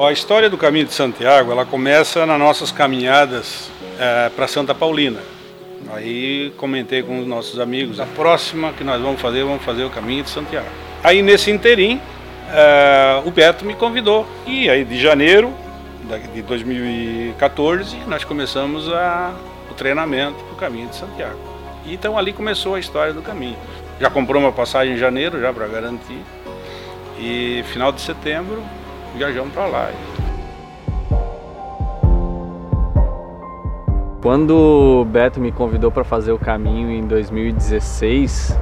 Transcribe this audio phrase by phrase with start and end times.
[0.00, 3.68] A história do Caminho de Santiago, ela começa nas nossas caminhadas
[3.98, 5.18] é, para Santa Paulina.
[5.92, 9.90] Aí comentei com os nossos amigos, a próxima que nós vamos fazer, vamos fazer o
[9.90, 10.68] Caminho de Santiago.
[11.02, 12.00] Aí nesse interim,
[12.52, 14.24] é, o Beto me convidou.
[14.46, 15.52] E aí de janeiro
[16.32, 19.34] de 2014, nós começamos a,
[19.68, 21.40] o treinamento para o Caminho de Santiago.
[21.84, 23.56] Então ali começou a história do caminho.
[24.00, 26.22] Já comprou uma passagem em janeiro, já para garantir.
[27.18, 28.62] E final de setembro
[29.14, 29.90] viajamos para lá.
[34.22, 38.58] Quando o Beto me convidou para fazer o caminho em 2016,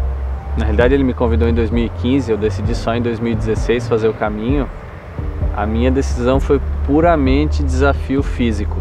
[0.57, 4.69] na realidade ele me convidou em 2015, eu decidi só em 2016 fazer o caminho.
[5.57, 8.77] A minha decisão foi puramente desafio físico.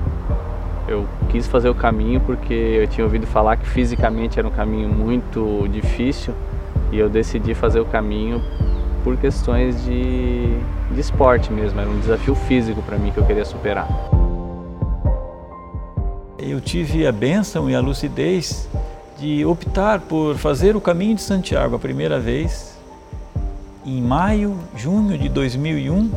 [0.88, 4.90] Eu quis fazer o caminho porque eu tinha ouvido falar que fisicamente era um caminho
[4.90, 6.34] muito difícil
[6.92, 8.42] e eu decidi fazer o caminho
[9.06, 10.58] por questões de,
[10.92, 13.88] de esporte mesmo, era um desafio físico para mim que eu queria superar.
[16.40, 18.68] Eu tive a bênção e a lucidez
[19.20, 22.76] de optar por fazer o caminho de Santiago a primeira vez
[23.86, 26.10] em maio, junho de 2001,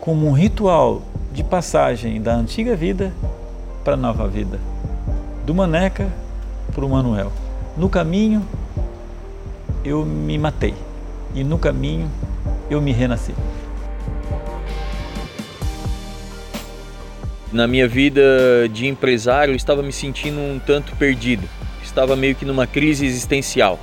[0.00, 1.02] como um ritual
[1.32, 3.12] de passagem da antiga vida
[3.82, 4.60] para a nova vida,
[5.44, 6.08] do Maneca
[6.72, 7.32] para o Manuel.
[7.76, 8.40] No caminho
[9.84, 10.74] eu me matei
[11.34, 12.08] e no caminho
[12.70, 13.34] eu me renasci.
[17.52, 18.22] Na minha vida
[18.70, 21.48] de empresário, eu estava me sentindo um tanto perdido.
[21.82, 23.78] Estava meio que numa crise existencial.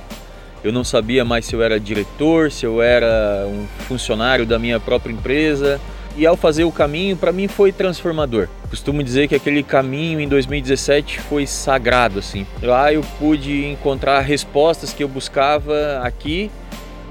[0.62, 4.78] Eu não sabia mais se eu era diretor, se eu era um funcionário da minha
[4.78, 5.80] própria empresa.
[6.16, 8.48] E ao fazer o caminho, para mim foi transformador.
[8.70, 12.46] Costumo dizer que aquele caminho em 2017 foi sagrado assim.
[12.62, 16.50] Lá eu pude encontrar respostas que eu buscava aqui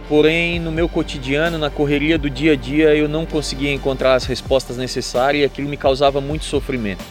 [0.08, 4.26] Porém, no meu cotidiano, na correria do dia a dia, eu não conseguia encontrar as
[4.26, 7.04] respostas necessárias e aquilo me causava muito sofrimento.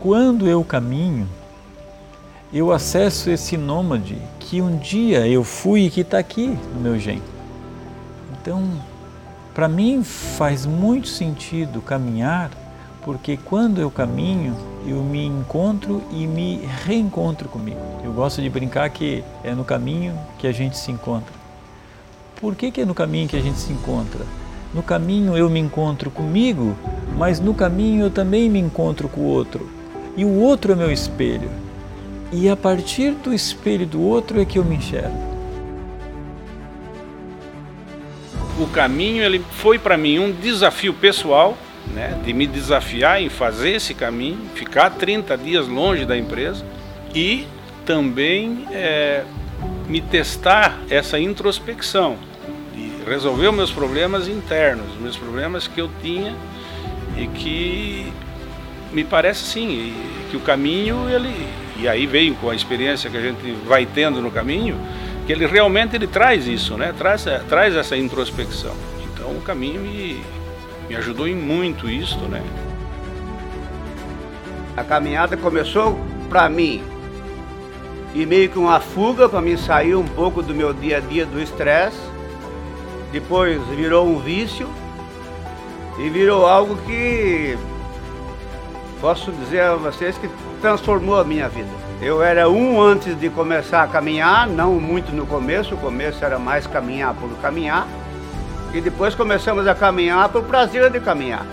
[0.00, 1.28] Quando eu caminho,
[2.52, 6.98] eu acesso esse nômade que um dia eu fui e que está aqui no meu
[6.98, 7.20] gen.
[8.32, 8.62] Então,
[9.52, 12.50] para mim faz muito sentido caminhar,
[13.02, 14.54] porque quando eu caminho,
[14.86, 17.80] eu me encontro e me reencontro comigo.
[18.04, 21.32] Eu gosto de brincar que é no caminho que a gente se encontra.
[22.40, 24.24] Por que, que é no caminho que a gente se encontra?
[24.72, 26.76] No caminho eu me encontro comigo,
[27.16, 29.68] mas no caminho eu também me encontro com o outro.
[30.16, 31.50] E o outro é meu espelho.
[32.32, 35.30] E a partir do espelho do outro é que eu me enxergo.
[38.60, 41.56] O caminho ele foi para mim um desafio pessoal
[41.94, 46.64] né, de me desafiar em fazer esse caminho, ficar 30 dias longe da empresa
[47.14, 47.46] e
[47.84, 49.24] também é,
[49.88, 52.16] me testar essa introspecção,
[52.74, 56.34] de resolver meus problemas internos, os meus problemas que eu tinha
[57.16, 58.12] e que
[58.92, 59.94] me parece sim
[60.30, 61.34] que o caminho ele
[61.76, 64.78] e aí veio com a experiência que a gente vai tendo no caminho
[65.26, 66.94] que ele realmente ele traz isso, né?
[66.96, 68.74] Traz traz essa introspecção.
[69.04, 70.20] Então o caminho me
[70.90, 72.42] me ajudou em muito isso, né?
[74.76, 75.96] A caminhada começou
[76.28, 76.82] para mim
[78.12, 81.24] e meio que uma fuga para mim sair um pouco do meu dia a dia
[81.24, 82.00] do estresse.
[83.12, 84.68] Depois virou um vício
[85.96, 87.56] e virou algo que
[89.00, 90.28] posso dizer a vocês que
[90.60, 91.70] transformou a minha vida.
[92.02, 96.36] Eu era um antes de começar a caminhar, não muito no começo, o começo era
[96.36, 97.86] mais caminhar por caminhar.
[98.72, 101.44] E depois começamos a caminhar para o prazer de caminhar.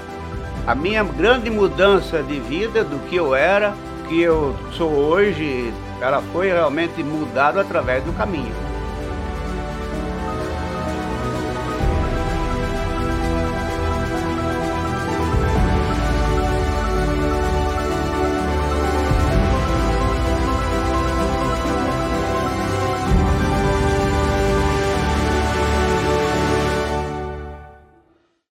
[0.67, 3.73] A minha grande mudança de vida, do que eu era,
[4.07, 8.66] que eu sou hoje, ela foi realmente mudada através do caminho.